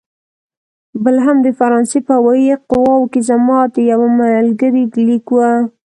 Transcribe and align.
بل 1.03 1.15
هم 1.25 1.37
د 1.45 1.47
فرانسې 1.59 1.99
په 2.07 2.13
هوايي 2.19 2.55
قواوو 2.71 3.11
کې 3.11 3.21
زما 3.29 3.59
د 3.73 3.75
یوه 3.91 4.07
ملګري 4.19 4.83
لیک 5.07 5.27
و. 5.33 5.37